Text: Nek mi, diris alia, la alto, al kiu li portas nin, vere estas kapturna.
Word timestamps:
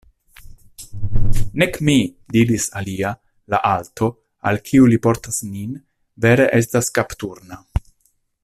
Nek 1.63 1.77
mi, 1.89 1.97
diris 2.37 2.65
alia, 2.81 3.11
la 3.55 3.61
alto, 3.75 4.09
al 4.51 4.61
kiu 4.71 4.89
li 4.95 5.01
portas 5.07 5.41
nin, 5.53 5.79
vere 6.27 6.53
estas 6.63 6.95
kapturna. 7.01 7.65